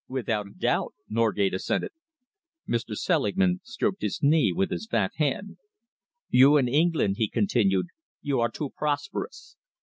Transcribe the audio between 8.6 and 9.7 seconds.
prosperous.